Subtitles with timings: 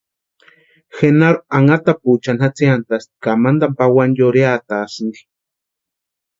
[1.01, 5.19] Genaru anhatapuechani jatsiantasti ka mantani pawani yurheatasïnti.